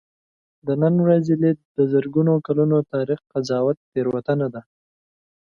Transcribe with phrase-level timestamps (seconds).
[0.65, 4.61] د نن ورځې لید د زرګونو کلونو تاریخ قضاوت تېروتنه ده.